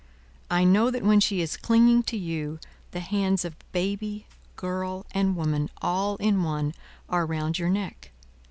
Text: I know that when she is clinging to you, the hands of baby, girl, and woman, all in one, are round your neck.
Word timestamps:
I 0.49 0.63
know 0.63 0.89
that 0.89 1.03
when 1.03 1.19
she 1.19 1.41
is 1.41 1.55
clinging 1.55 2.01
to 2.09 2.17
you, 2.17 2.57
the 2.89 3.01
hands 3.01 3.45
of 3.45 3.53
baby, 3.71 4.25
girl, 4.55 5.05
and 5.11 5.35
woman, 5.35 5.69
all 5.79 6.15
in 6.15 6.41
one, 6.41 6.73
are 7.07 7.23
round 7.27 7.59
your 7.59 7.69
neck. 7.69 8.09